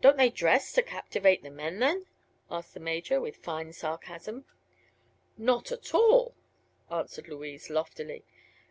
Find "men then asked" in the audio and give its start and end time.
1.50-2.72